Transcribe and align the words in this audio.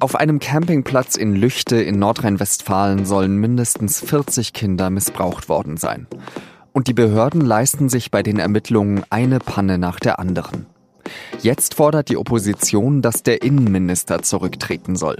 Auf 0.00 0.14
einem 0.14 0.38
Campingplatz 0.38 1.16
in 1.16 1.34
Lüchte 1.34 1.82
in 1.82 1.98
Nordrhein-Westfalen 1.98 3.04
sollen 3.04 3.36
mindestens 3.36 4.00
40 4.00 4.52
Kinder 4.52 4.90
missbraucht 4.90 5.48
worden 5.48 5.76
sein. 5.76 6.06
Und 6.72 6.86
die 6.86 6.94
Behörden 6.94 7.40
leisten 7.40 7.88
sich 7.88 8.12
bei 8.12 8.22
den 8.22 8.38
Ermittlungen 8.38 9.02
eine 9.10 9.40
Panne 9.40 9.76
nach 9.76 9.98
der 9.98 10.20
anderen. 10.20 10.66
Jetzt 11.42 11.74
fordert 11.74 12.10
die 12.10 12.16
Opposition, 12.16 13.02
dass 13.02 13.24
der 13.24 13.42
Innenminister 13.42 14.22
zurücktreten 14.22 14.94
soll. 14.94 15.16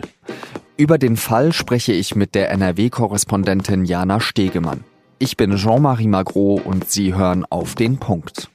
Über 0.76 0.96
den 0.96 1.16
Fall 1.16 1.52
spreche 1.52 1.92
ich 1.92 2.14
mit 2.14 2.36
der 2.36 2.50
NRW-Korrespondentin 2.52 3.84
Jana 3.84 4.20
Stegemann. 4.20 4.84
Ich 5.18 5.36
bin 5.36 5.56
Jean-Marie 5.56 6.06
Magro 6.06 6.54
und 6.54 6.88
Sie 6.88 7.16
hören 7.16 7.44
auf 7.50 7.74
den 7.74 7.98
Punkt. 7.98 8.48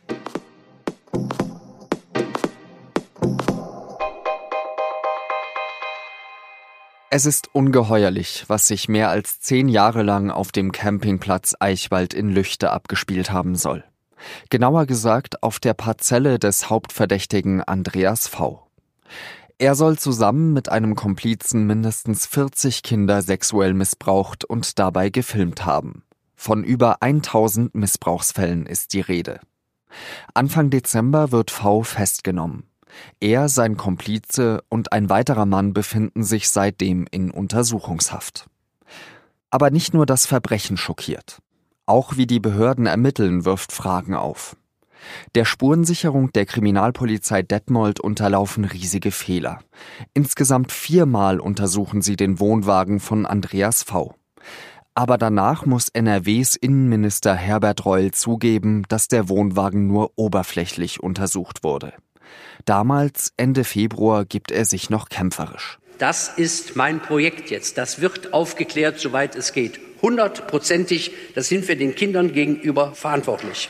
Es 7.15 7.27
ist 7.27 7.53
ungeheuerlich, 7.53 8.45
was 8.47 8.65
sich 8.65 8.89
mehr 8.89 9.09
als 9.09 9.39
zehn 9.39 9.69
Jahre 9.69 10.01
lang 10.01 10.31
auf 10.31 10.51
dem 10.51 10.71
Campingplatz 10.71 11.53
Eichwald 11.59 12.15
in 12.15 12.31
Lüchte 12.31 12.71
abgespielt 12.71 13.29
haben 13.29 13.53
soll. 13.53 13.83
Genauer 14.49 14.87
gesagt 14.87 15.43
auf 15.43 15.59
der 15.59 15.75
Parzelle 15.75 16.39
des 16.39 16.71
Hauptverdächtigen 16.71 17.61
Andreas 17.61 18.27
V. 18.27 18.65
Er 19.59 19.75
soll 19.75 19.99
zusammen 19.99 20.53
mit 20.53 20.69
einem 20.69 20.95
Komplizen 20.95 21.67
mindestens 21.67 22.25
40 22.25 22.81
Kinder 22.81 23.21
sexuell 23.21 23.75
missbraucht 23.75 24.43
und 24.43 24.79
dabei 24.79 25.09
gefilmt 25.09 25.67
haben. 25.67 26.01
Von 26.35 26.63
über 26.63 27.03
1000 27.03 27.75
Missbrauchsfällen 27.75 28.65
ist 28.65 28.91
die 28.93 29.01
Rede. 29.01 29.39
Anfang 30.33 30.71
Dezember 30.71 31.31
wird 31.31 31.51
V 31.51 31.83
festgenommen. 31.83 32.63
Er, 33.19 33.49
sein 33.49 33.77
Komplize 33.77 34.63
und 34.69 34.91
ein 34.91 35.09
weiterer 35.09 35.45
Mann 35.45 35.73
befinden 35.73 36.23
sich 36.23 36.49
seitdem 36.49 37.05
in 37.11 37.31
Untersuchungshaft. 37.31 38.47
Aber 39.49 39.69
nicht 39.69 39.93
nur 39.93 40.05
das 40.05 40.25
Verbrechen 40.25 40.77
schockiert. 40.77 41.39
Auch 41.85 42.17
wie 42.17 42.27
die 42.27 42.39
Behörden 42.39 42.85
ermitteln, 42.85 43.45
wirft 43.45 43.71
Fragen 43.71 44.15
auf. 44.15 44.55
Der 45.35 45.45
Spurensicherung 45.45 46.31
der 46.31 46.45
Kriminalpolizei 46.45 47.41
Detmold 47.41 47.99
unterlaufen 47.99 48.65
riesige 48.65 49.11
Fehler. 49.11 49.59
Insgesamt 50.13 50.71
viermal 50.71 51.39
untersuchen 51.39 52.01
sie 52.01 52.15
den 52.15 52.39
Wohnwagen 52.39 52.99
von 52.99 53.25
Andreas 53.25 53.83
V. 53.83 54.15
Aber 54.95 55.17
danach 55.17 55.65
muss 55.65 55.89
NRWs 55.89 56.55
Innenminister 56.55 57.33
Herbert 57.33 57.85
Reul 57.85 58.11
zugeben, 58.11 58.83
dass 58.89 59.07
der 59.07 59.27
Wohnwagen 59.27 59.87
nur 59.87 60.11
oberflächlich 60.15 61.01
untersucht 61.01 61.63
wurde. 61.63 61.93
Damals, 62.65 63.33
Ende 63.37 63.63
Februar, 63.63 64.25
gibt 64.25 64.51
er 64.51 64.65
sich 64.65 64.89
noch 64.89 65.09
kämpferisch. 65.09 65.79
Das 65.97 66.29
ist 66.29 66.75
mein 66.75 67.01
Projekt 67.01 67.49
jetzt. 67.51 67.77
Das 67.77 68.01
wird 68.01 68.33
aufgeklärt, 68.33 68.99
soweit 68.99 69.35
es 69.35 69.53
geht. 69.53 69.79
Hundertprozentig, 70.01 71.11
das 71.35 71.47
sind 71.47 71.67
wir 71.67 71.77
den 71.77 71.95
Kindern 71.95 72.33
gegenüber 72.33 72.93
verantwortlich. 72.93 73.69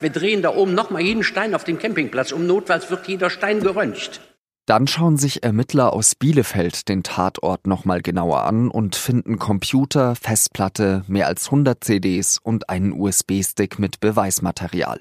Wir 0.00 0.10
drehen 0.10 0.42
da 0.42 0.54
oben 0.54 0.74
nochmal 0.74 1.02
jeden 1.02 1.22
Stein 1.22 1.54
auf 1.54 1.64
dem 1.64 1.78
Campingplatz. 1.78 2.32
Um 2.32 2.46
notfalls 2.46 2.90
wird 2.90 3.08
jeder 3.08 3.30
Stein 3.30 3.60
geröntgt. 3.60 4.20
Dann 4.66 4.86
schauen 4.86 5.18
sich 5.18 5.42
Ermittler 5.42 5.92
aus 5.92 6.14
Bielefeld 6.14 6.88
den 6.88 7.02
Tatort 7.02 7.66
nochmal 7.66 8.00
genauer 8.00 8.44
an 8.44 8.70
und 8.70 8.96
finden 8.96 9.38
Computer, 9.38 10.14
Festplatte, 10.16 11.04
mehr 11.06 11.26
als 11.26 11.46
100 11.46 11.84
CDs 11.84 12.38
und 12.42 12.70
einen 12.70 12.92
USB-Stick 12.92 13.78
mit 13.78 14.00
Beweismaterial. 14.00 15.00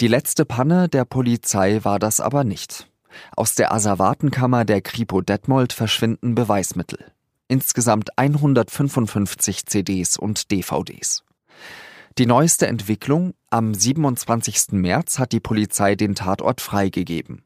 Die 0.00 0.06
letzte 0.06 0.44
Panne 0.44 0.88
der 0.88 1.04
Polizei 1.04 1.80
war 1.82 1.98
das 1.98 2.20
aber 2.20 2.44
nicht. 2.44 2.88
Aus 3.36 3.56
der 3.56 3.72
Asservatenkammer 3.72 4.64
der 4.64 4.80
Kripo 4.80 5.22
Detmold 5.22 5.72
verschwinden 5.72 6.36
Beweismittel. 6.36 7.10
Insgesamt 7.48 8.16
155 8.16 9.66
CDs 9.66 10.16
und 10.16 10.52
DVDs. 10.52 11.24
Die 12.16 12.26
neueste 12.26 12.68
Entwicklung, 12.68 13.34
am 13.50 13.74
27. 13.74 14.70
März 14.70 15.18
hat 15.18 15.32
die 15.32 15.40
Polizei 15.40 15.96
den 15.96 16.14
Tatort 16.14 16.60
freigegeben. 16.60 17.42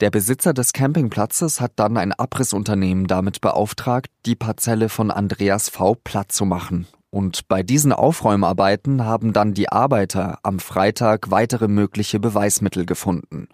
Der 0.00 0.10
Besitzer 0.10 0.52
des 0.54 0.72
Campingplatzes 0.72 1.60
hat 1.60 1.74
dann 1.76 1.96
ein 1.96 2.12
Abrissunternehmen 2.12 3.06
damit 3.06 3.40
beauftragt, 3.40 4.10
die 4.26 4.34
Parzelle 4.34 4.88
von 4.88 5.12
Andreas 5.12 5.68
V. 5.68 5.94
platt 5.94 6.32
zu 6.32 6.46
machen 6.46 6.88
und 7.12 7.46
bei 7.46 7.62
diesen 7.62 7.92
Aufräumarbeiten 7.92 9.04
haben 9.04 9.34
dann 9.34 9.52
die 9.52 9.68
Arbeiter 9.68 10.38
am 10.42 10.58
Freitag 10.58 11.30
weitere 11.30 11.68
mögliche 11.68 12.18
Beweismittel 12.18 12.86
gefunden. 12.86 13.48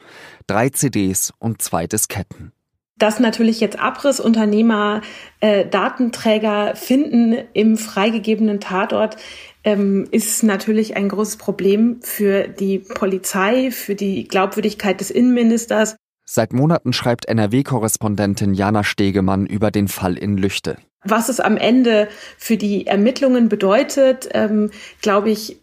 Drei 0.46 0.68
CDs 0.68 1.32
und 1.40 1.60
zwei 1.60 1.88
Disketten. 1.88 2.52
Dass 2.98 3.18
natürlich 3.18 3.60
jetzt 3.60 3.78
Abrissunternehmer 3.78 5.02
äh, 5.40 5.66
Datenträger 5.66 6.76
finden 6.76 7.36
im 7.52 7.76
freigegebenen 7.76 8.60
Tatort, 8.60 9.16
ähm, 9.64 10.06
ist 10.10 10.42
natürlich 10.44 10.96
ein 10.96 11.08
großes 11.08 11.36
Problem 11.36 12.00
für 12.00 12.46
die 12.46 12.78
Polizei, 12.78 13.70
für 13.72 13.96
die 13.96 14.24
Glaubwürdigkeit 14.28 15.00
des 15.00 15.10
Innenministers. 15.10 15.96
Seit 16.24 16.52
Monaten 16.52 16.92
schreibt 16.92 17.26
NRW-Korrespondentin 17.26 18.54
Jana 18.54 18.84
Stegemann 18.84 19.46
über 19.46 19.70
den 19.70 19.88
Fall 19.88 20.16
in 20.16 20.36
Lüchte. 20.36 20.76
Was 21.04 21.28
es 21.28 21.40
am 21.40 21.56
Ende 21.56 22.08
für 22.36 22.56
die 22.56 22.86
Ermittlungen 22.86 23.48
bedeutet, 23.48 24.28
ähm, 24.32 24.70
glaube 25.00 25.30
ich, 25.30 25.58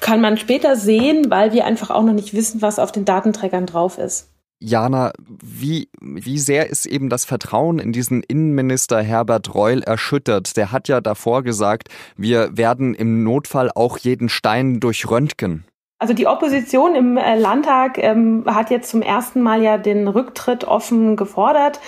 kann 0.00 0.20
man 0.20 0.36
später 0.36 0.76
sehen, 0.76 1.30
weil 1.30 1.52
wir 1.52 1.64
einfach 1.64 1.90
auch 1.90 2.02
noch 2.02 2.12
nicht 2.12 2.34
wissen, 2.34 2.60
was 2.60 2.78
auf 2.78 2.92
den 2.92 3.04
Datenträgern 3.04 3.66
drauf 3.66 3.98
ist. 3.98 4.28
Jana, 4.64 5.12
wie, 5.20 5.88
wie 6.00 6.38
sehr 6.38 6.70
ist 6.70 6.86
eben 6.86 7.08
das 7.08 7.24
Vertrauen 7.24 7.80
in 7.80 7.92
diesen 7.92 8.22
Innenminister 8.22 9.02
Herbert 9.02 9.54
Reul 9.54 9.82
erschüttert? 9.82 10.56
Der 10.56 10.70
hat 10.70 10.86
ja 10.86 11.00
davor 11.00 11.42
gesagt, 11.42 11.88
wir 12.16 12.56
werden 12.56 12.94
im 12.94 13.24
Notfall 13.24 13.70
auch 13.74 13.98
jeden 13.98 14.28
Stein 14.28 14.78
durchröntgen. 14.78 15.64
Also 16.02 16.14
die 16.14 16.26
Opposition 16.26 16.96
im 16.96 17.16
äh, 17.16 17.36
Landtag 17.38 17.96
ähm, 17.96 18.42
hat 18.44 18.72
jetzt 18.72 18.90
zum 18.90 19.02
ersten 19.02 19.40
Mal 19.40 19.62
ja 19.62 19.78
den 19.78 20.08
Rücktritt 20.08 20.64
offen 20.64 21.14
gefordert. 21.14 21.78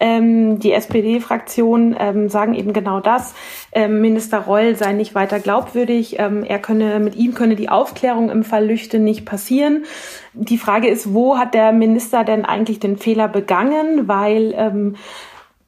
Ähm, 0.00 0.58
die 0.58 0.72
SPD-Fraktion 0.72 1.94
ähm, 2.00 2.30
sagen 2.30 2.54
eben 2.54 2.72
genau 2.72 3.00
das. 3.00 3.34
Ähm, 3.72 4.00
Minister 4.00 4.38
Reul 4.38 4.74
sei 4.74 4.94
nicht 4.94 5.14
weiter 5.14 5.38
glaubwürdig. 5.38 6.18
Ähm, 6.18 6.44
er 6.44 6.60
könne, 6.60 6.98
mit 6.98 7.14
ihm 7.16 7.34
könne 7.34 7.56
die 7.56 7.68
Aufklärung 7.68 8.30
im 8.30 8.42
Fall 8.42 8.66
Lüchte 8.66 8.98
nicht 8.98 9.26
passieren. 9.26 9.84
Die 10.32 10.56
Frage 10.56 10.88
ist, 10.88 11.12
wo 11.12 11.36
hat 11.36 11.52
der 11.52 11.72
Minister 11.72 12.24
denn 12.24 12.46
eigentlich 12.46 12.80
den 12.80 12.96
Fehler 12.96 13.28
begangen? 13.28 14.08
Weil 14.08 14.54
ähm, 14.56 14.96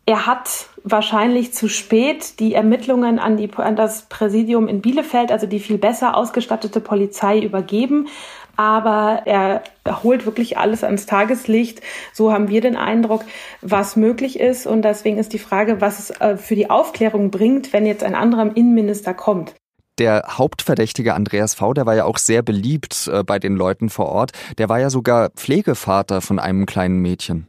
er 0.06 0.24
hat 0.24 0.69
wahrscheinlich 0.84 1.52
zu 1.52 1.68
spät 1.68 2.41
die 2.41 2.54
Ermittlungen 2.54 3.18
an, 3.18 3.36
die, 3.36 3.50
an 3.54 3.76
das 3.76 4.02
Präsidium 4.08 4.68
in 4.68 4.80
Bielefeld, 4.80 5.32
also 5.32 5.46
die 5.46 5.60
viel 5.60 5.78
besser 5.78 6.16
ausgestattete 6.16 6.80
Polizei, 6.80 7.41
übergeben. 7.41 8.08
Aber 8.56 9.22
er 9.24 9.62
holt 10.02 10.26
wirklich 10.26 10.58
alles 10.58 10.84
ans 10.84 11.06
Tageslicht. 11.06 11.80
So 12.12 12.32
haben 12.32 12.48
wir 12.48 12.60
den 12.60 12.76
Eindruck, 12.76 13.24
was 13.62 13.96
möglich 13.96 14.38
ist. 14.38 14.66
Und 14.66 14.82
deswegen 14.82 15.16
ist 15.16 15.32
die 15.32 15.38
Frage, 15.38 15.80
was 15.80 15.98
es 15.98 16.10
äh, 16.20 16.36
für 16.36 16.56
die 16.56 16.68
Aufklärung 16.68 17.30
bringt, 17.30 17.72
wenn 17.72 17.86
jetzt 17.86 18.04
ein 18.04 18.14
anderer 18.14 18.54
Innenminister 18.54 19.14
kommt. 19.14 19.54
Der 19.98 20.24
Hauptverdächtige 20.28 21.14
Andreas 21.14 21.54
V., 21.54 21.74
der 21.74 21.86
war 21.86 21.94
ja 21.94 22.04
auch 22.04 22.18
sehr 22.18 22.42
beliebt 22.42 23.08
äh, 23.12 23.22
bei 23.22 23.38
den 23.38 23.56
Leuten 23.56 23.91
vor 23.91 24.06
Ort. 24.06 24.32
Der 24.58 24.68
war 24.68 24.78
ja 24.78 24.91
sogar 24.91 25.30
Pflegevater 25.30 26.20
von 26.20 26.38
einem 26.38 26.66
kleinen 26.66 27.00
Mädchen. 27.00 27.47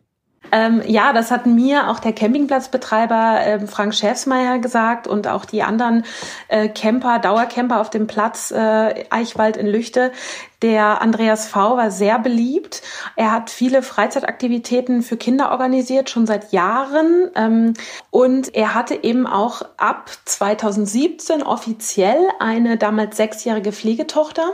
Ähm, 0.52 0.82
ja, 0.86 1.14
das 1.14 1.32
hat 1.32 1.46
mir 1.46 1.90
auch 1.90 2.00
der 2.00 2.14
Campingplatzbetreiber 2.14 3.46
äh, 3.46 3.68
Frank 3.68 3.94
Schäfsmeier 3.94 4.60
gesagt 4.60 5.08
und 5.08 5.28
auch 5.28 5.46
die 5.46 5.64
anderen 5.64 6.04
äh, 6.48 6.68
Camper, 6.68 7.20
Dauercamper 7.20 7.80
auf 7.80 7.90
dem 7.90 8.08
Platz 8.08 8.52
äh, 8.52 9.06
Eichwald 9.10 9.58
in 9.58 9.68
Lüchte. 9.68 10.12
Der 10.62 11.02
Andreas 11.02 11.48
V. 11.48 11.78
war 11.78 11.90
sehr 11.90 12.20
beliebt. 12.20 12.84
Er 13.16 13.32
hat 13.32 13.50
viele 13.50 13.82
Freizeitaktivitäten 13.82 15.02
für 15.02 15.18
Kinder 15.18 15.52
organisiert, 15.52 16.10
schon 16.10 16.28
seit 16.28 16.52
Jahren. 16.52 17.32
Ähm, 17.36 17.74
und 18.12 18.54
er 18.54 18.76
hatte 18.76 19.04
eben 19.04 19.26
auch 19.26 19.64
ab 19.78 20.12
2017 20.26 21.42
offiziell 21.42 22.20
eine 22.40 22.78
damals 22.78 23.18
sechsjährige 23.18 23.72
Pflegetochter 23.72 24.54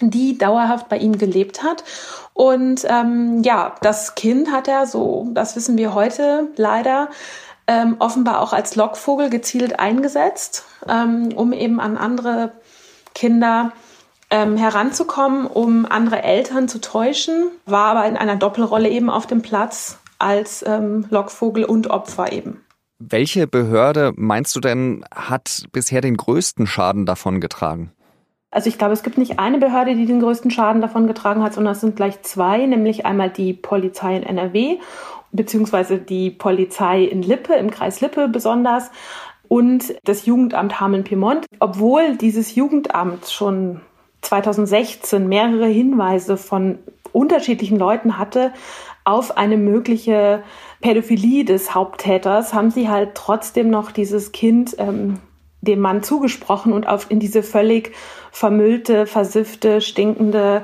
die 0.00 0.38
dauerhaft 0.38 0.88
bei 0.88 0.98
ihm 0.98 1.18
gelebt 1.18 1.62
hat. 1.62 1.84
Und 2.32 2.84
ähm, 2.88 3.42
ja, 3.42 3.74
das 3.80 4.14
Kind 4.14 4.50
hat 4.50 4.68
er, 4.68 4.86
so, 4.86 5.28
das 5.32 5.56
wissen 5.56 5.78
wir 5.78 5.94
heute 5.94 6.48
leider, 6.56 7.08
ähm, 7.66 7.96
offenbar 7.98 8.40
auch 8.40 8.52
als 8.52 8.76
Lockvogel 8.76 9.30
gezielt 9.30 9.78
eingesetzt, 9.78 10.64
ähm, 10.88 11.30
um 11.34 11.52
eben 11.52 11.80
an 11.80 11.96
andere 11.96 12.52
Kinder 13.14 13.72
ähm, 14.30 14.56
heranzukommen, 14.56 15.46
um 15.46 15.86
andere 15.86 16.22
Eltern 16.22 16.68
zu 16.68 16.80
täuschen, 16.80 17.50
war 17.66 17.96
aber 17.96 18.06
in 18.06 18.16
einer 18.16 18.36
Doppelrolle 18.36 18.88
eben 18.88 19.08
auf 19.08 19.26
dem 19.26 19.42
Platz 19.42 19.98
als 20.18 20.64
ähm, 20.66 21.06
Lockvogel 21.10 21.64
und 21.64 21.88
Opfer 21.88 22.32
eben. 22.32 22.60
Welche 22.98 23.46
Behörde 23.46 24.12
meinst 24.16 24.54
du 24.56 24.60
denn 24.60 25.04
hat 25.14 25.64
bisher 25.72 26.00
den 26.00 26.16
größten 26.16 26.66
Schaden 26.66 27.06
davon 27.06 27.40
getragen? 27.40 27.92
Also 28.54 28.68
ich 28.68 28.78
glaube, 28.78 28.92
es 28.92 29.02
gibt 29.02 29.18
nicht 29.18 29.40
eine 29.40 29.58
Behörde, 29.58 29.96
die 29.96 30.06
den 30.06 30.20
größten 30.20 30.52
Schaden 30.52 30.80
davon 30.80 31.08
getragen 31.08 31.42
hat, 31.42 31.54
sondern 31.54 31.72
es 31.72 31.80
sind 31.80 31.96
gleich 31.96 32.22
zwei, 32.22 32.64
nämlich 32.66 33.04
einmal 33.04 33.28
die 33.28 33.52
Polizei 33.52 34.16
in 34.16 34.22
NRW 34.22 34.78
beziehungsweise 35.32 35.98
die 35.98 36.30
Polizei 36.30 37.02
in 37.02 37.20
Lippe, 37.20 37.54
im 37.54 37.72
Kreis 37.72 38.00
Lippe 38.00 38.28
besonders 38.28 38.92
und 39.48 39.94
das 40.04 40.26
Jugendamt 40.26 40.78
Hameln-Piemont. 40.78 41.46
Obwohl 41.58 42.16
dieses 42.16 42.54
Jugendamt 42.54 43.28
schon 43.28 43.80
2016 44.22 45.28
mehrere 45.28 45.66
Hinweise 45.66 46.36
von 46.36 46.78
unterschiedlichen 47.10 47.76
Leuten 47.76 48.16
hatte 48.16 48.52
auf 49.02 49.36
eine 49.36 49.56
mögliche 49.56 50.44
Pädophilie 50.80 51.44
des 51.44 51.74
Haupttäters, 51.74 52.54
haben 52.54 52.70
sie 52.70 52.88
halt 52.88 53.16
trotzdem 53.16 53.68
noch 53.68 53.90
dieses 53.90 54.30
Kind 54.30 54.76
ähm, 54.78 55.18
dem 55.64 55.80
Mann 55.80 56.02
zugesprochen 56.02 56.72
und 56.72 56.86
auf 56.86 57.10
in 57.10 57.20
diese 57.20 57.42
völlig 57.42 57.92
vermüllte, 58.30 59.06
versiffte, 59.06 59.80
stinkende 59.80 60.62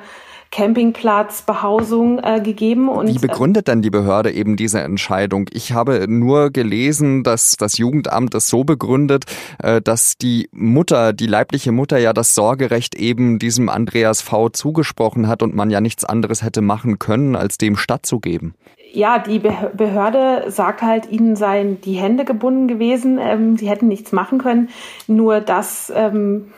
Campingplatzbehausung 0.50 2.19
äh, 2.19 2.41
gegeben. 2.41 2.88
Und, 2.88 3.06
Wie 3.06 3.19
begründet 3.19 3.69
denn 3.69 3.82
die 3.82 3.91
Behörde 3.91 4.32
eben 4.32 4.56
diese 4.56 4.81
Entscheidung? 4.81 5.49
Ich 5.52 5.73
habe 5.73 6.06
nur 6.08 6.50
gelesen, 6.50 7.23
dass 7.23 7.52
das 7.56 7.79
Jugendamt 7.79 8.35
es 8.35 8.49
so 8.49 8.64
begründet, 8.64 9.26
äh, 9.62 9.81
dass 9.81 10.17
die 10.19 10.49
Mutter, 10.52 11.12
die 11.12 11.26
leibliche 11.26 11.70
Mutter 11.70 11.99
ja 11.99 12.12
das 12.12 12.35
Sorgerecht 12.35 12.96
eben 12.96 13.38
diesem 13.38 13.69
Andreas 13.69 14.23
V 14.23 14.49
zugesprochen 14.49 15.29
hat 15.29 15.43
und 15.43 15.55
man 15.55 15.70
ja 15.70 15.81
nichts 15.81 16.05
anderes 16.05 16.43
hätte 16.43 16.62
machen 16.62 16.99
können, 16.99 17.37
als 17.37 17.56
dem 17.56 17.76
stattzugeben 17.76 18.55
ja, 18.93 19.19
die 19.19 19.39
Behörde 19.39 20.45
sagt 20.49 20.83
halt, 20.83 21.11
ihnen 21.11 21.37
seien 21.37 21.81
die 21.81 21.95
Hände 21.95 22.25
gebunden 22.25 22.69
gewesen, 22.69 23.19
ähm, 23.21 23.57
sie 23.57 23.69
hätten 23.69 23.89
nichts 23.89 24.13
machen 24.13 24.39
können. 24.39 24.69
Nur 25.07 25.41
das 25.41 25.93
ähm, 25.95 26.53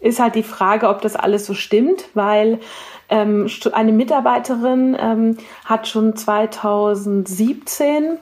ist 0.00 0.20
halt 0.20 0.34
die 0.34 0.42
Frage, 0.42 0.88
ob 0.88 1.00
das 1.00 1.16
alles 1.16 1.46
so 1.46 1.54
stimmt, 1.54 2.08
weil 2.14 2.60
ähm, 3.08 3.48
eine 3.72 3.92
Mitarbeiterin 3.92 4.96
ähm, 4.98 5.36
hat 5.64 5.88
schon 5.88 6.16
2017 6.16 8.18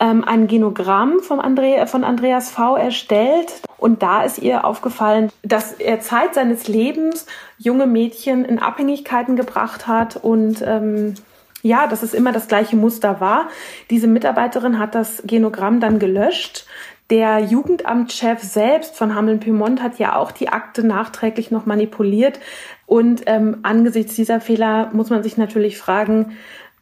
ähm, 0.00 0.24
ein 0.24 0.46
Genogramm 0.46 1.20
vom 1.20 1.40
Andre 1.40 1.86
von 1.86 2.04
Andreas 2.04 2.50
V. 2.50 2.76
erstellt. 2.76 3.62
Und 3.78 4.02
da 4.02 4.22
ist 4.22 4.38
ihr 4.38 4.64
aufgefallen, 4.64 5.30
dass 5.42 5.72
er 5.72 6.00
Zeit 6.00 6.34
seines 6.34 6.68
Lebens 6.68 7.26
junge 7.58 7.86
Mädchen 7.86 8.44
in 8.44 8.58
Abhängigkeiten 8.58 9.36
gebracht 9.36 9.86
hat 9.86 10.16
und 10.16 10.62
ähm, 10.64 11.14
ja, 11.62 11.86
dass 11.86 12.02
es 12.02 12.14
immer 12.14 12.32
das 12.32 12.48
gleiche 12.48 12.76
Muster 12.76 13.20
war. 13.20 13.48
Diese 13.90 14.06
Mitarbeiterin 14.06 14.78
hat 14.78 14.94
das 14.94 15.22
Genogramm 15.26 15.80
dann 15.80 15.98
gelöscht. 15.98 16.66
Der 17.10 17.38
Jugendamtschef 17.40 18.42
selbst 18.42 18.96
von 18.96 19.14
Hameln-Pyrmont 19.14 19.82
hat 19.82 19.98
ja 19.98 20.16
auch 20.16 20.30
die 20.30 20.50
Akte 20.50 20.86
nachträglich 20.86 21.50
noch 21.50 21.64
manipuliert. 21.64 22.38
Und 22.86 23.22
ähm, 23.26 23.58
angesichts 23.62 24.14
dieser 24.14 24.40
Fehler 24.40 24.90
muss 24.92 25.10
man 25.10 25.22
sich 25.22 25.36
natürlich 25.36 25.78
fragen, 25.78 26.36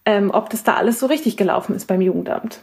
ähm, 0.05 0.31
ob 0.33 0.51
das 0.51 0.65
da 0.65 0.75
alles 0.75 0.99
so 0.99 1.07
richtig 1.07 1.37
gelaufen 1.37 1.75
ist 1.77 1.87
beim 1.87 2.01
Jugendamt. 2.01 2.61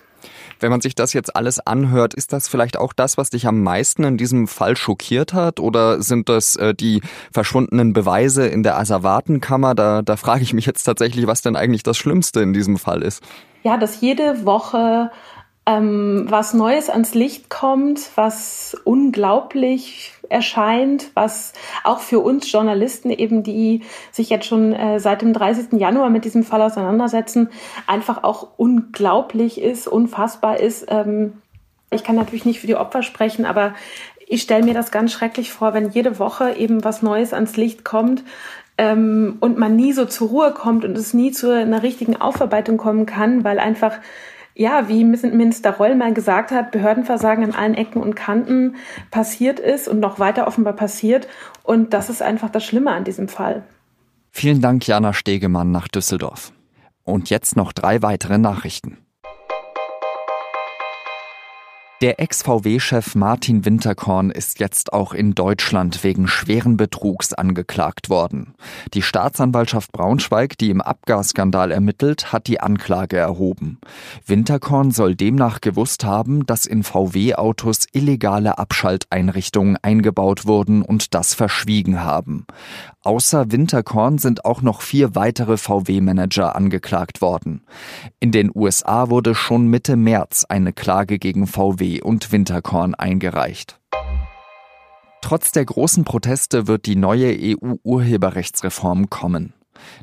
Wenn 0.60 0.72
man 0.72 0.82
sich 0.82 0.96
das 0.96 1.14
jetzt 1.14 1.36
alles 1.36 1.60
anhört, 1.60 2.14
ist 2.14 2.34
das 2.34 2.48
vielleicht 2.48 2.78
auch 2.78 2.94
das, 2.94 3.18
was 3.18 3.30
dich 3.30 3.48
am 3.48 3.62
meisten 3.62 4.04
in 4.04 4.18
diesem 4.18 4.48
Fall 4.48 4.78
schockiert 4.78 5.34
hat? 5.34 5.60
Oder 5.60 6.02
sind 6.02 6.30
das 6.30 6.56
äh, 6.56 6.74
die 6.74 7.02
verschwundenen 7.32 7.94
Beweise 7.94 8.48
in 8.48 8.64
der 8.64 8.78
Asservatenkammer? 8.78 9.76
Da, 9.76 10.02
da 10.02 10.18
frage 10.18 10.44
ich 10.44 10.54
mich 10.54 10.66
jetzt 10.66 10.84
tatsächlich, 10.84 11.28
was 11.28 11.42
denn 11.42 11.56
eigentlich 11.56 11.84
das 11.84 11.98
Schlimmste 11.98 12.42
in 12.42 12.54
diesem 12.54 12.78
Fall 12.78 13.02
ist. 13.02 13.24
Ja, 13.64 13.78
dass 13.78 14.02
jede 14.02 14.46
Woche 14.46 15.10
ähm, 15.66 16.26
was 16.30 16.54
Neues 16.54 16.90
ans 16.90 17.14
Licht 17.14 17.50
kommt, 17.50 18.10
was 18.16 18.76
unglaublich 18.84 20.12
erscheint, 20.30 21.12
was 21.14 21.54
auch 21.84 22.00
für 22.00 22.20
uns 22.20 22.52
Journalisten 22.52 23.10
eben, 23.12 23.44
die 23.44 23.84
sich 24.12 24.30
jetzt 24.30 24.46
schon 24.46 24.74
äh, 24.74 25.00
seit 25.00 25.22
dem 25.22 25.32
30. 25.32 25.80
Januar 25.80 26.10
mit 26.10 26.26
diesem 26.26 26.44
Fall 26.44 26.62
auseinandersetzen, 26.62 27.50
einfach 27.88 28.24
auch 28.24 28.50
unglaublich 28.58 29.62
ist, 29.62 29.88
unfassbar 29.88 30.60
ist. 30.60 30.86
Ähm, 30.90 31.42
ich 31.92 32.04
kann 32.04 32.16
natürlich 32.16 32.46
nicht 32.46 32.60
für 32.60 32.68
die 32.68 32.76
Opfer 32.76 33.04
sprechen, 33.04 33.46
aber 33.46 33.74
ich 34.28 34.42
stelle 34.42 34.66
mir 34.66 34.74
das 34.74 34.92
ganz 34.92 35.12
schrecklich 35.12 35.52
vor, 35.52 35.74
wenn 35.74 35.92
jede 35.92 36.20
Woche 36.20 36.56
eben 36.58 36.84
was 36.84 37.04
Neues 37.04 37.34
ans 37.34 37.56
Licht 37.56 37.86
kommt, 37.86 38.24
ähm, 38.78 39.38
und 39.40 39.58
man 39.58 39.76
nie 39.76 39.94
so 39.94 40.06
zur 40.06 40.30
Ruhe 40.30 40.52
kommt 40.52 40.84
und 40.84 40.98
es 40.98 41.14
nie 41.14 41.32
zu 41.32 41.52
einer 41.52 41.84
richtigen 41.84 42.20
Aufarbeitung 42.20 42.78
kommen 42.78 43.06
kann, 43.06 43.44
weil 43.44 43.60
einfach 43.60 43.94
ja, 44.56 44.88
wie 44.88 45.04
Minister 45.04 45.72
Reul 45.72 45.96
mal 45.96 46.14
gesagt 46.14 46.52
hat, 46.52 46.72
Behördenversagen 46.72 47.44
an 47.44 47.52
allen 47.54 47.74
Ecken 47.74 48.02
und 48.02 48.16
Kanten 48.16 48.76
passiert 49.10 49.60
ist 49.60 49.88
und 49.88 50.00
noch 50.00 50.20
weiter 50.20 50.48
offenbar 50.48 50.74
passiert. 50.74 51.28
Und 51.64 51.94
das 51.94 52.10
ist 52.10 52.22
einfach 52.22 52.50
das 52.50 52.64
Schlimme 52.64 52.92
an 52.92 53.04
diesem 53.04 53.28
Fall. 53.28 53.64
Vielen 54.32 54.62
Dank, 54.62 54.86
Jana 54.88 55.14
Stegemann 55.14 55.72
nach 55.72 55.88
Düsseldorf. 55.88 56.54
Und 57.04 57.30
jetzt 57.30 57.56
noch 57.56 57.74
drei 57.74 58.02
weitere 58.02 58.38
Nachrichten. 58.38 58.98
Der 62.04 62.20
Ex-VW-Chef 62.20 63.16
Martin 63.16 63.64
Winterkorn 63.64 64.30
ist 64.30 64.60
jetzt 64.60 64.92
auch 64.92 65.14
in 65.14 65.36
Deutschland 65.36 66.04
wegen 66.04 66.28
schweren 66.28 66.76
Betrugs 66.76 67.32
angeklagt 67.32 68.10
worden. 68.10 68.56
Die 68.94 69.02
Staatsanwaltschaft 69.02 69.94
Braunschweig, 69.94 70.58
die 70.58 70.70
im 70.70 70.82
Abgasskandal 70.82 71.72
ermittelt, 71.72 72.34
hat 72.34 72.48
die 72.48 72.60
Anklage 72.60 73.16
erhoben. 73.16 73.80
Winterkorn 74.26 74.92
soll 74.92 75.16
demnach 75.16 75.62
gewusst 75.62 76.04
haben, 76.04 76.46
dass 76.46 76.66
in 76.66 76.84
VW-Autos 76.84 77.86
illegale 77.94 78.58
Abschalteinrichtungen 78.58 79.78
eingebaut 79.82 80.46
wurden 80.46 80.82
und 80.82 81.14
das 81.14 81.34
verschwiegen 81.34 82.02
haben. 82.02 82.46
Außer 83.04 83.52
Winterkorn 83.54 84.18
sind 84.18 84.44
auch 84.44 84.62
noch 84.62 84.82
vier 84.82 85.16
weitere 85.16 85.56
VW-Manager 85.56 86.54
angeklagt 86.58 87.22
worden. 87.22 87.62
In 88.20 88.34
den 88.34 88.52
USA 88.54 89.10
wurde 89.10 89.36
schon 89.36 89.68
Mitte 89.68 89.96
März 89.96 90.46
eine 90.50 90.74
Klage 90.74 91.18
gegen 91.18 91.48
VW 91.48 91.93
und 92.02 92.32
Winterkorn 92.32 92.96
eingereicht. 92.96 93.80
Trotz 95.22 95.52
der 95.52 95.66
großen 95.66 96.04
Proteste 96.04 96.68
wird 96.68 96.86
die 96.86 96.96
neue 96.96 97.34
EU-Urheberrechtsreform 97.40 99.10
kommen. 99.10 99.54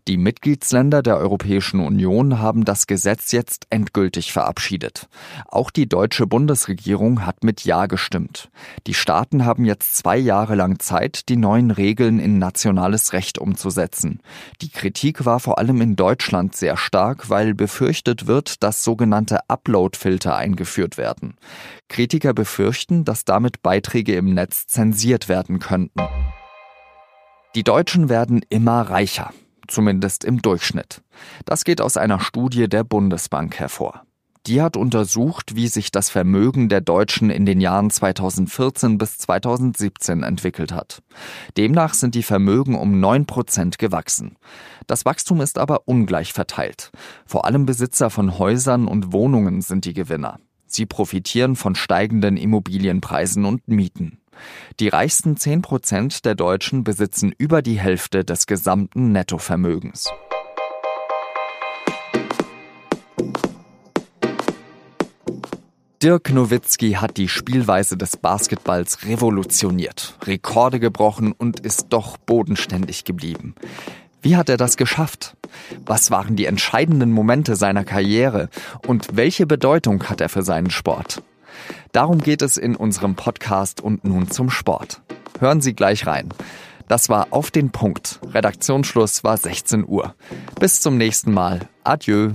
Die 0.09 0.17
Mitgliedsländer 0.17 1.03
der 1.03 1.17
Europäischen 1.17 1.81
Union 1.81 2.39
haben 2.39 2.65
das 2.65 2.87
Gesetz 2.87 3.33
jetzt 3.33 3.67
endgültig 3.71 4.33
verabschiedet. 4.33 5.09
Auch 5.47 5.71
die 5.71 5.89
deutsche 5.89 6.27
Bundesregierung 6.27 7.27
hat 7.27 7.45
mit 7.45 7.65
Ja 7.65 7.87
gestimmt. 7.87 8.51
Die 8.87 8.95
Staaten 8.95 9.45
haben 9.45 9.65
jetzt 9.65 9.97
zwei 9.97 10.17
Jahre 10.17 10.55
lang 10.55 10.79
Zeit, 10.79 11.29
die 11.29 11.37
neuen 11.37 11.71
Regeln 11.71 12.19
in 12.19 12.39
nationales 12.39 13.13
Recht 13.13 13.39
umzusetzen. 13.39 14.21
Die 14.63 14.71
Kritik 14.71 15.25
war 15.25 15.41
vor 15.41 15.59
allem 15.59 15.81
in 15.81 15.97
Deutschland 15.97 16.57
sehr 16.57 16.77
stark, 16.77 17.29
weil 17.29 17.55
befürchtet 17.55 18.27
wird, 18.27 18.63
dass 18.63 18.85
sogenannte 18.85 19.49
Upload-Filter 19.49 20.37
eingeführt 20.37 20.99
werden. 20.99 21.37
Kritiker 21.89 22.35
befürchten, 22.35 23.05
dass 23.05 23.25
damit 23.25 23.63
Beiträge 23.63 24.15
im 24.15 24.35
Netz 24.35 24.67
zensiert 24.67 25.29
werden 25.29 25.59
könnten. 25.59 26.01
Die 27.55 27.65
Deutschen 27.65 28.09
werden 28.09 28.43
immer 28.49 28.83
reicher 28.83 29.33
zumindest 29.71 30.25
im 30.25 30.43
Durchschnitt. 30.43 31.03
Das 31.45 31.65
geht 31.65 31.81
aus 31.81 31.97
einer 31.97 32.21
Studie 32.21 32.69
der 32.69 32.85
Bundesbank 32.85 33.59
hervor. 33.59 34.03
Die 34.47 34.63
hat 34.63 34.77
untersucht, 34.77 35.55
wie 35.55 35.69
sich 35.69 35.91
das 35.91 36.09
Vermögen 36.09 36.71
der 36.71 36.81
Deutschen 36.81 37.29
in 37.29 37.45
den 37.45 37.61
Jahren 37.61 37.91
2014 37.91 38.97
bis 38.97 39.19
2017 39.19 40.23
entwickelt 40.23 40.73
hat. 40.73 41.03
Demnach 41.59 41.93
sind 41.93 42.15
die 42.15 42.23
Vermögen 42.23 42.75
um 42.75 43.01
9 43.01 43.27
Prozent 43.27 43.79
gewachsen. 43.79 44.37
Das 44.87 45.05
Wachstum 45.05 45.43
ist 45.43 45.59
aber 45.59 45.87
ungleich 45.87 46.33
verteilt. 46.33 46.91
Vor 47.27 47.45
allem 47.45 47.67
Besitzer 47.67 48.09
von 48.09 48.39
Häusern 48.39 48.89
und 48.89 49.13
Wohnungen 49.13 49.61
sind 49.61 49.85
die 49.85 49.95
Gewinner. 49.95 50.41
Sie 50.67 50.87
profitieren 50.87 51.55
von 51.55 51.75
steigenden 51.75 52.37
Immobilienpreisen 52.37 53.45
und 53.45 53.69
Mieten. 53.69 54.21
Die 54.79 54.89
reichsten 54.89 55.37
10 55.37 55.63
Prozent 55.63 56.25
der 56.25 56.35
Deutschen 56.35 56.85
besitzen 56.85 57.33
über 57.37 57.63
die 57.63 57.79
Hälfte 57.79 58.25
des 58.25 58.47
gesamten 58.47 59.13
Nettovermögens. 59.13 60.11
Dirk 66.03 66.31
Nowitzki 66.33 66.93
hat 66.93 67.19
die 67.19 67.29
Spielweise 67.29 67.99
des 67.99 68.17
Basketballs 68.17 69.05
revolutioniert, 69.05 70.17
Rekorde 70.25 70.81
gebrochen 70.81 71.33
und 71.33 71.61
ist 71.61 71.89
doch 71.91 72.17
bodenständig 72.17 73.05
geblieben. 73.05 73.55
Wie 74.23 74.37
hat 74.37 74.49
er 74.49 74.57
das 74.57 74.79
geschafft? 74.79 75.37
Was 75.85 76.11
waren 76.11 76.37
die 76.37 76.47
entscheidenden 76.47 77.13
Momente 77.13 77.55
seiner 77.55 77.85
Karriere 77.85 78.49
und 78.87 79.09
welche 79.13 79.47
Bedeutung 79.47 80.05
hat 80.05 80.23
er 80.23 80.31
für 80.31 80.43
seinen 80.43 80.71
Sport? 80.71 81.23
Darum 81.93 82.19
geht 82.19 82.43
es 82.43 82.57
in 82.57 82.77
unserem 82.77 83.15
Podcast 83.15 83.81
und 83.81 84.05
nun 84.05 84.31
zum 84.31 84.51
Sport. 84.51 85.01
Hören 85.39 85.61
Sie 85.61 85.75
gleich 85.75 86.07
rein. 86.07 86.29
Das 86.89 87.09
war 87.09 87.29
auf 87.31 87.51
den 87.51 87.71
Punkt. 87.71 88.19
Redaktionsschluss 88.27 89.23
war 89.23 89.37
16 89.37 89.87
Uhr. 89.87 90.15
Bis 90.59 90.81
zum 90.81 90.97
nächsten 90.97 91.33
Mal. 91.33 91.61
Adieu. 91.85 92.33